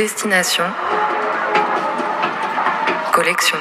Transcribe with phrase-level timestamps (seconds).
[0.00, 0.64] Destination
[3.12, 3.58] Collection.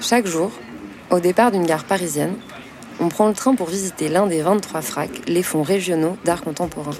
[0.00, 0.50] Chaque jour,
[1.10, 2.36] au départ d'une gare parisienne,
[3.00, 6.92] on prend le train pour visiter l'un des 23 fracs, les fonds régionaux d'art contemporain.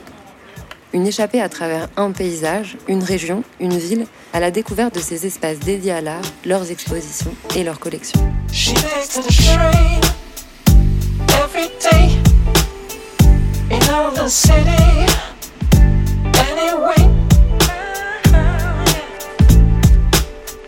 [0.92, 5.24] Une échappée à travers un paysage, une région, une ville, à la découverte de ces
[5.24, 8.20] espaces dédiés à l'art, leurs expositions et leurs collections.«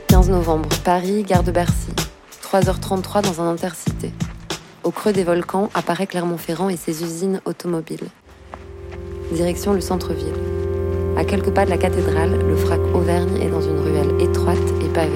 [0.06, 1.90] 15 novembre, Paris, gare de Bercy.
[2.44, 4.12] 3h33 dans un intercité.
[4.84, 8.06] Au creux des volcans apparaît Clermont-Ferrand et ses usines automobiles.
[9.32, 10.34] Direction le centre-ville.
[11.16, 14.88] À quelques pas de la cathédrale, le frac Auvergne est dans une ruelle étroite et
[14.88, 15.12] pavée.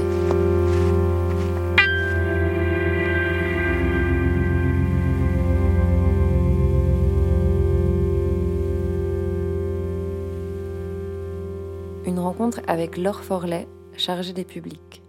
[12.06, 13.68] Une rencontre avec Laure Forlet,
[13.98, 15.02] chargée des publics.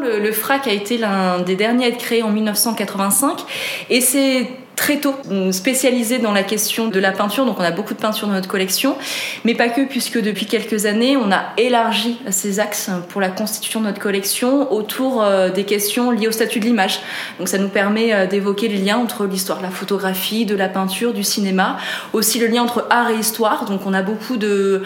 [0.00, 3.44] Le, FRAC a été l'un des derniers à être créé en 1985
[3.90, 4.48] et c'est
[4.78, 5.16] très tôt
[5.50, 8.46] spécialisé dans la question de la peinture, donc on a beaucoup de peinture dans notre
[8.46, 8.96] collection,
[9.44, 13.80] mais pas que, puisque depuis quelques années, on a élargi ces axes pour la constitution
[13.80, 17.00] de notre collection autour euh, des questions liées au statut de l'image.
[17.40, 20.68] Donc ça nous permet euh, d'évoquer les liens entre l'histoire de la photographie, de la
[20.68, 21.78] peinture, du cinéma,
[22.12, 24.84] aussi le lien entre art et histoire, donc on a beaucoup de,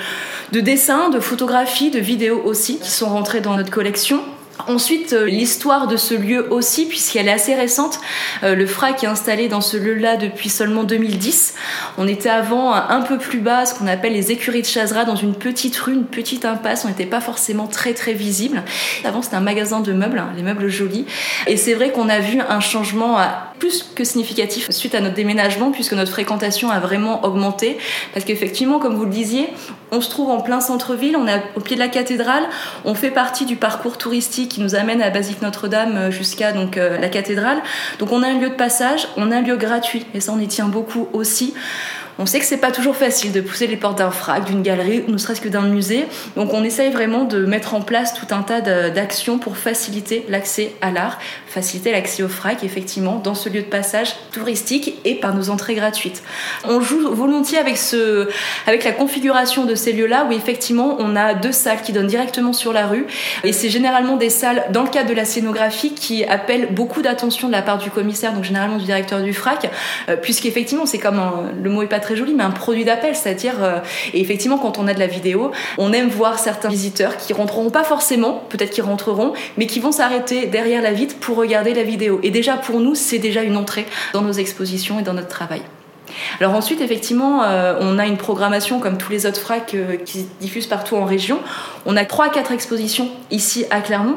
[0.53, 4.23] de dessins, de photographies, de vidéos aussi qui sont rentrés dans notre collection.
[4.69, 8.01] Ensuite, euh, l'histoire de ce lieu aussi, puisqu'elle est assez récente.
[8.43, 11.55] Euh, le FRAC est installé dans ce lieu-là depuis seulement 2010.
[11.99, 15.17] On était avant un peu plus bas, ce qu'on appelle les écuries de Chazra, dans
[15.17, 16.85] une petite rue, une petite impasse.
[16.85, 18.63] On n'était pas forcément très très visible.
[19.05, 21.07] Avant, c'était un magasin de meubles, hein, les meubles jolis.
[21.47, 23.19] Et c'est vrai qu'on a vu un changement
[23.63, 27.79] plus que significatif suite à notre déménagement, puisque notre fréquentation a vraiment augmenté.
[28.13, 29.51] Parce qu'effectivement, comme vous le disiez,
[29.93, 32.43] on se trouve en plein centre-ville, on est au pied de la cathédrale,
[32.85, 36.77] on fait partie du parcours touristique qui nous amène à Basique Notre-Dame euh, jusqu'à donc
[36.77, 37.63] euh, la cathédrale.
[38.01, 40.41] Donc on a un lieu de passage, on a un lieu gratuit et ça on
[40.41, 41.55] y tient beaucoup aussi.
[42.19, 45.05] On sait que c'est pas toujours facile de pousser les portes d'un frac, d'une galerie,
[45.09, 46.07] ne serait-ce que d'un musée.
[46.37, 50.73] Donc on essaye vraiment de mettre en place tout un tas d'actions pour faciliter l'accès
[50.81, 55.35] à l'art, faciliter l'accès au frac, effectivement, dans ce lieu de passage touristique et par
[55.35, 56.23] nos entrées gratuites.
[56.65, 58.29] On joue volontiers avec, ce,
[58.67, 62.53] avec la configuration de ces lieux-là où effectivement on a deux salles qui donnent directement
[62.53, 63.07] sur la rue
[63.45, 67.49] et c'est généralement des salles dans le cadre de la scénographie qui appellent beaucoup d'attention
[67.49, 69.71] de la part du commissaire, donc généralement du directeur du frac,
[70.09, 71.21] euh, puisqu'effectivement c'est comme
[71.63, 73.79] le mot est très joli, mais un produit d'appel, c'est-à-dire, euh,
[74.13, 77.71] et effectivement, quand on a de la vidéo, on aime voir certains visiteurs qui rentreront
[77.71, 81.83] pas forcément, peut-être qu'ils rentreront, mais qui vont s'arrêter derrière la vitre pour regarder la
[81.83, 82.21] vidéo.
[82.23, 85.63] Et déjà, pour nous, c'est déjà une entrée dans nos expositions et dans notre travail.
[86.41, 90.27] Alors ensuite, effectivement, euh, on a une programmation comme tous les autres fracs euh, qui
[90.41, 91.41] diffusent partout en région.
[91.87, 94.17] On a 3-4 expositions ici à Clermont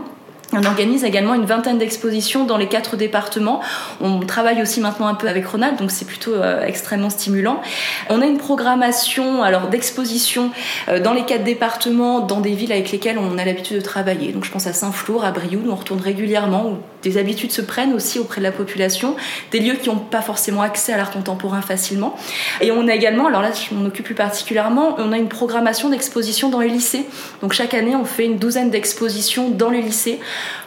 [0.56, 3.62] on organise également une vingtaine d'expositions dans les quatre départements.
[4.02, 7.62] On travaille aussi maintenant un peu avec Ronald, donc c'est plutôt euh, extrêmement stimulant.
[8.10, 10.52] On a une programmation alors d'expositions
[10.88, 14.32] euh, dans les quatre départements, dans des villes avec lesquelles on a l'habitude de travailler.
[14.32, 17.62] Donc je pense à Saint-Flour, à Brioude, où on retourne régulièrement, où des habitudes se
[17.62, 19.16] prennent aussi auprès de la population,
[19.52, 22.16] des lieux qui n'ont pas forcément accès à l'art contemporain facilement.
[22.62, 25.90] Et on a également, alors là je m'en occupe plus particulièrement, on a une programmation
[25.90, 27.06] d'expositions dans les lycées.
[27.42, 30.20] Donc chaque année on fait une douzaine d'expositions dans les lycées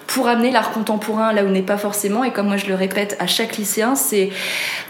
[0.09, 2.25] pour amener l'art contemporain là où n'est pas forcément.
[2.25, 4.31] Et comme moi je le répète à chaque lycéen, c'est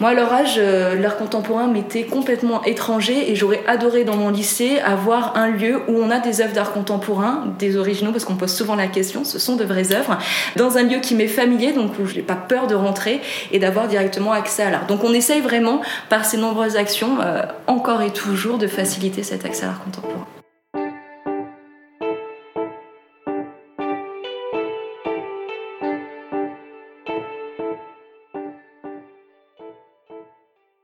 [0.01, 4.31] moi à leur âge, euh, l'art contemporain m'était complètement étranger et j'aurais adoré dans mon
[4.31, 8.37] lycée avoir un lieu où on a des œuvres d'art contemporain, des originaux parce qu'on
[8.37, 10.19] pose souvent la question, ce sont de vraies œuvres,
[10.57, 13.21] dans un lieu qui m'est familier, donc où je n'ai pas peur de rentrer
[13.51, 14.87] et d'avoir directement accès à l'art.
[14.87, 19.45] Donc on essaye vraiment par ces nombreuses actions, euh, encore et toujours, de faciliter cet
[19.45, 20.27] accès à l'art contemporain.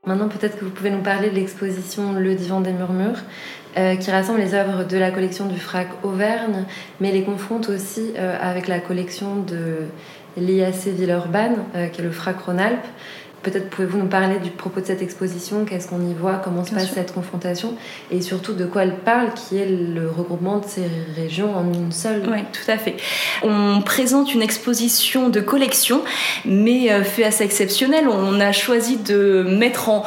[0.05, 3.23] Maintenant, peut-être que vous pouvez nous parler de l'exposition Le Divan des Murmures,
[3.75, 6.65] euh, qui rassemble les œuvres de la collection du FRAC Auvergne,
[7.01, 9.87] mais les confronte aussi euh, avec la collection de
[10.37, 12.85] l'IAC Villeurbanne, euh, qui est le FRAC Rhône-Alpes.
[13.45, 16.73] Peut-être pouvez-vous nous parler du propos de cette exposition, qu'est-ce qu'on y voit, comment se
[16.73, 17.75] passe cette confrontation,
[18.09, 20.81] et surtout de quoi elle parle, qui est le regroupement de ces
[21.15, 22.23] régions en une seule.
[22.27, 22.97] Oui, tout à fait.
[23.43, 26.01] On présente une exposition de collection,
[26.43, 28.07] mais euh, fait assez exceptionnel.
[28.07, 30.03] On a choisi de mettre en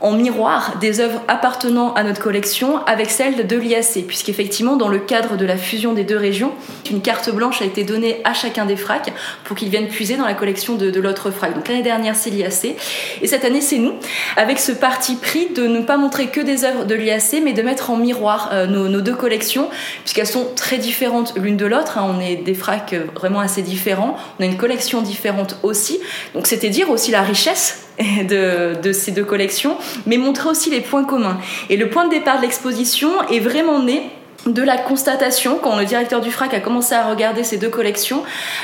[0.00, 4.98] en miroir des œuvres appartenant à notre collection avec celles de l'IAC, puisqu'effectivement, dans le
[4.98, 6.52] cadre de la fusion des deux régions,
[6.90, 9.12] une carte blanche a été donnée à chacun des FRAC
[9.44, 11.54] pour qu'ils viennent puiser dans la collection de, l'autre FRAC.
[11.54, 12.76] Donc l'année dernière, c'est l'IAC,
[13.22, 13.94] et cette année, c'est nous,
[14.36, 17.62] avec ce parti pris de ne pas montrer que des œuvres de l'IAC, mais de
[17.62, 19.68] mettre en miroir euh, nos, deux collections,
[20.04, 21.98] puisqu'elles sont très différentes l'une de l'autre.
[21.98, 22.14] Hein.
[22.16, 26.00] On est des FRAC vraiment assez différents, on a une collection différente aussi.
[26.34, 27.86] Donc c'était dire aussi la richesse
[28.28, 29.76] de, ces deux collections,
[30.06, 31.38] mais montrer aussi les points communs.
[31.68, 34.10] Et le point de départ de l'exposition est vraiment né
[34.46, 38.22] de la constatation, quand le directeur du FRAC a commencé à regarder ces deux collections,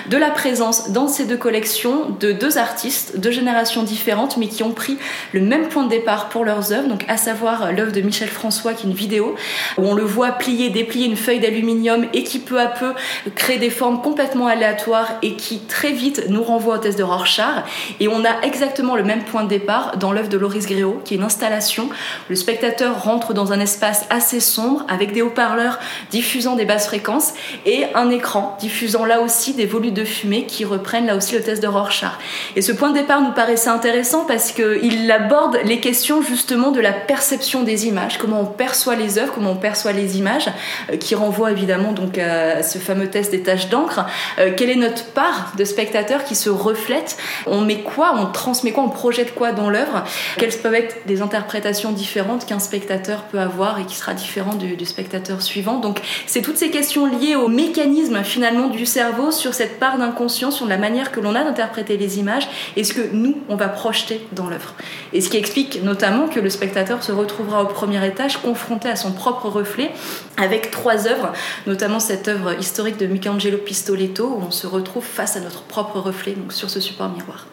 [0.09, 4.63] de la présence dans ces deux collections de deux artistes, de générations différentes, mais qui
[4.63, 4.97] ont pris
[5.33, 8.73] le même point de départ pour leurs œuvres, donc à savoir l'œuvre de Michel François,
[8.73, 9.35] qui est une vidéo,
[9.77, 12.93] où on le voit plier, déplier une feuille d'aluminium et qui peu à peu
[13.35, 17.65] crée des formes complètement aléatoires et qui très vite nous renvoie au test de Rorschach.
[18.01, 21.15] Et on a exactement le même point de départ dans l'œuvre de Loris Gréau, qui
[21.15, 21.91] est une installation.
[22.31, 25.66] Le spectateur rentre dans un espace assez sombre avec des haut-parleurs
[26.11, 27.35] diffusant des basses fréquences
[27.65, 31.43] et un écran diffusant là aussi des volutes de fumée qui reprennent là aussi le
[31.43, 32.13] test de Rorschach.
[32.55, 36.81] Et ce point de départ nous paraissait intéressant parce qu'il aborde les questions justement de
[36.81, 40.49] la perception des images, comment on perçoit les œuvres, comment on perçoit les images,
[40.91, 44.07] euh, qui renvoie évidemment donc à ce fameux test des taches d'encre.
[44.39, 47.17] Euh, quelle est notre part de spectateurs qui se reflète?
[47.47, 48.15] On met quoi?
[48.17, 48.85] On transmet quoi?
[48.85, 50.05] On projette quoi dans l'œuvre?
[50.39, 54.85] Quelles peuvent être des interprétations différentes qu'un spectateur peut avoir et qui sera différent du
[54.85, 55.56] spectateur suivant?
[55.63, 60.51] Donc c'est toutes ces questions liées au mécanisme finalement du cerveau sur cette part d'inconscient,
[60.51, 63.69] sur la manière que l'on a d'interpréter les images et ce que nous, on va
[63.69, 64.75] projeter dans l'œuvre.
[65.13, 68.97] Et ce qui explique notamment que le spectateur se retrouvera au premier étage confronté à
[68.97, 69.91] son propre reflet
[70.37, 71.33] avec trois œuvres,
[71.67, 75.99] notamment cette œuvre historique de Michelangelo Pistoletto où on se retrouve face à notre propre
[75.99, 77.47] reflet donc sur ce support miroir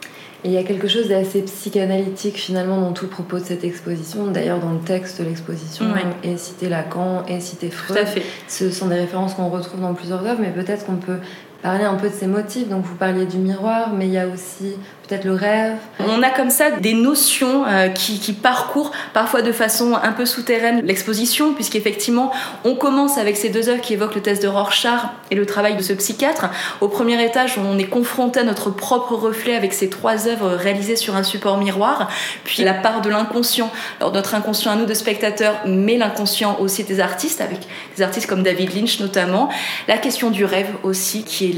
[0.45, 4.27] il y a quelque chose d'assez psychanalytique finalement dans tout le propos de cette exposition.
[4.27, 5.85] D'ailleurs, dans le texte de l'exposition,
[6.23, 7.97] et cité Lacan, et cité Freud.
[7.97, 8.23] Tout à fait.
[8.47, 11.19] Ce sont des références qu'on retrouve dans plusieurs œuvres, mais peut-être qu'on peut
[11.63, 12.67] parler un peu de ces motifs.
[12.67, 14.75] Donc vous parliez du miroir, mais il y a aussi
[15.07, 15.75] peut-être le rêve.
[15.99, 20.25] On a comme ça des notions euh, qui, qui, parcourent parfois de façon un peu
[20.25, 22.31] souterraine l'exposition, puisqu'effectivement
[22.63, 25.01] on commence avec ces deux œuvres qui évoquent le test de Rorschach
[25.31, 26.49] et le travail de ce psychiatre.
[26.81, 30.95] Au premier étage, on est confronté à notre propre reflet avec ces trois œuvres réalisées
[30.95, 32.09] sur un support miroir,
[32.43, 33.71] puis la part de l'inconscient.
[33.99, 37.59] Alors notre inconscient à nous de spectateurs, mais l'inconscient aussi des artistes, avec
[37.95, 39.49] des artistes comme David Lynch notamment.
[39.87, 41.52] La question du rêve aussi qui est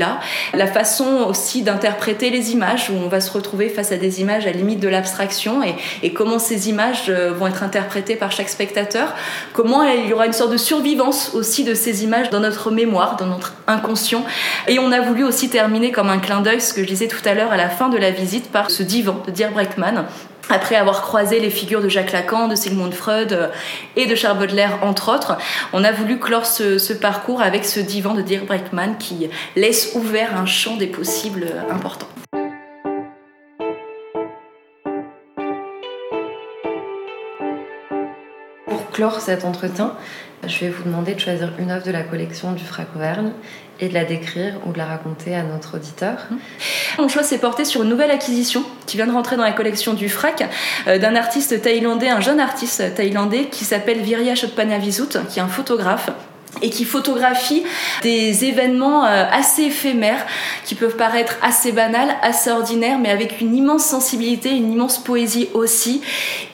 [0.53, 4.47] La façon aussi d'interpréter les images, où on va se retrouver face à des images
[4.47, 5.62] à limite de l'abstraction
[6.01, 9.13] et, comment ces images euh, vont être interprétées par chaque spectateur.
[9.53, 13.18] Comment il y aura une sorte de survivance aussi de ces images dans notre mémoire,
[13.18, 14.24] dans notre inconscient.
[14.68, 17.21] Et on a voulu aussi terminer comme un clin d'œil, ce que je disais tout
[17.25, 20.06] à l'heure à la fin de la visite, par ce divan de Dirk Breckman
[20.50, 23.47] après avoir croisé les figures de Jacques Lacan, de Sigmund Freud euh,
[23.95, 25.38] et de Charles Baudelaire, entre autres,
[25.74, 30.38] on a voulu clore ce, parcours avec ce divan de Dirk Breckman qui laisse ouvert
[30.38, 32.07] un champ des possibles important.
[38.68, 39.94] Pour clore cet entretien,
[40.47, 43.31] je vais vous demander de choisir une œuvre de la collection du Frac Auvergne
[43.80, 46.27] et de la décrire ou de la raconter à notre auditeur.
[46.30, 46.36] Mmh.
[46.97, 49.94] Mon choix s'est porté sur une nouvelle acquisition qui vient de rentrer dans la collection
[49.94, 50.45] du FRAC
[50.88, 55.47] euh, d'un artiste thaïlandais, un jeune artiste thaïlandais qui s'appelle Virya Chotpanavisut, qui est un
[55.47, 56.09] photographe
[56.62, 57.63] et qui photographie
[58.02, 60.25] des événements euh, assez éphémères
[60.63, 65.50] qui peuvent paraître assez banals, assez ordinaires, mais avec une immense sensibilité, une immense poésie
[65.54, 66.02] aussi.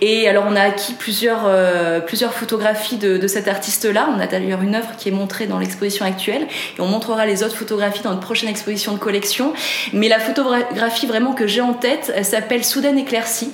[0.01, 4.09] Et alors on a acquis plusieurs, euh, photographies de, cet artiste-là.
[4.15, 7.43] On a d'ailleurs une œuvre qui est montrée dans l'exposition actuelle et on montrera les
[7.43, 9.53] autres photographies dans notre prochaine exposition de collection.
[9.93, 13.51] Mais la photographie vraiment que j'ai en tête, elle s'appelle Soudaine éclaircie,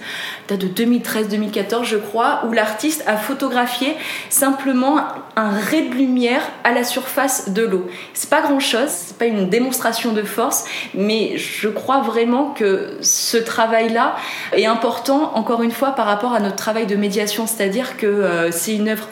[0.48, 3.96] date de 2013-2014 je crois, où l'artiste a photographié
[4.30, 5.00] simplement
[5.36, 7.88] un ray de lumière à la surface de l'eau.
[8.14, 12.98] C'est pas grand chose, c'est pas une démonstration de force, mais je crois vraiment que
[13.02, 14.16] ce travail-là
[14.54, 18.52] est important, encore une fois, par rapport à notre travail de médiation, c'est-à-dire que euh,
[18.52, 19.08] c'est une œuvre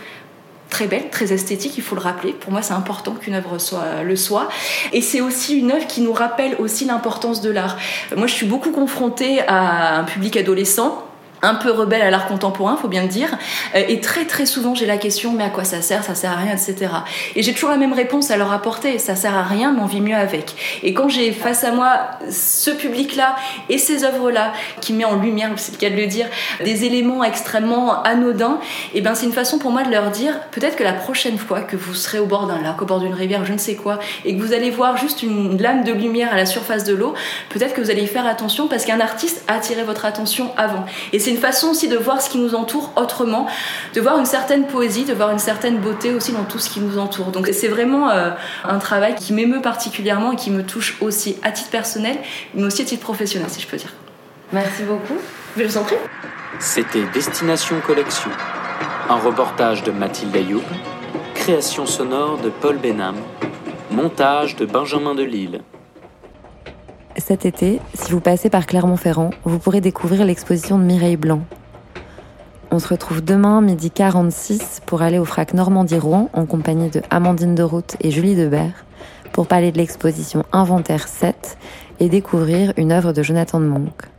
[0.70, 2.34] très belle, très esthétique, il faut le rappeler.
[2.34, 4.50] Pour moi, c'est important qu'une œuvre soit, le soit.
[4.92, 7.78] Et c'est aussi une œuvre qui nous rappelle aussi l'importance de l'art.
[8.16, 11.06] Moi, je suis beaucoup confrontée à un public adolescent
[11.42, 13.30] un peu rebelle à l'art contemporain, faut bien le dire.
[13.76, 16.32] Euh, et très très souvent, j'ai la question mais à quoi ça sert Ça sert
[16.32, 16.92] à rien, etc.
[17.36, 19.86] Et j'ai toujours la même réponse à leur apporter ça sert à rien, mais on
[19.86, 20.56] vit mieux avec.
[20.84, 22.00] Et quand j'ai face à moi
[22.30, 23.36] ce public-là
[23.70, 26.28] et ces œuvres-là qui met en lumière, c'est le cas de le dire,
[26.64, 28.60] des éléments extrêmement anodins,
[28.94, 31.38] et eh ben c'est une façon pour moi de leur dire peut-être que la prochaine
[31.38, 33.76] fois que vous serez au bord d'un lac, au bord d'une rivière, je ne sais
[33.76, 36.94] quoi, et que vous allez voir juste une lame de lumière à la surface de
[36.94, 37.14] l'eau,
[37.50, 40.86] peut-être que vous allez y faire attention parce qu'un artiste a attiré votre attention avant.
[41.26, 43.48] C'est une façon aussi de voir ce qui nous entoure autrement,
[43.96, 46.80] de voir une certaine poésie, de voir une certaine beauté aussi dans tout ce qui
[46.80, 47.32] nous entoure.
[47.32, 48.30] Donc c'est vraiment euh,
[48.64, 52.16] un travail qui m'émeut particulièrement et qui me touche aussi à titre personnel,
[52.54, 53.92] mais aussi à titre professionnel, si je peux dire.
[54.54, 55.18] Merci beaucoup.
[55.58, 55.96] Je vous en prie.
[56.60, 58.30] C'était Destination Collection,
[59.10, 60.64] un reportage de Mathilde Ayoub,
[61.34, 63.16] création sonore de Paul Benham,
[63.90, 65.60] montage de Benjamin Delille.
[67.18, 71.42] Cet été, si vous passez par Clermont-Ferrand, vous pourrez découvrir l'exposition de Mireille Blanc.
[72.72, 77.56] On se retrouve demain, midi 46, pour aller au FRAC Normandie-Rouen en compagnie de Amandine
[77.56, 78.86] de Route et Julie Debert
[79.32, 81.58] pour parler de l'exposition Inventaire 7
[82.02, 84.15] et découvrir une œuvre de Jonathan de Monck.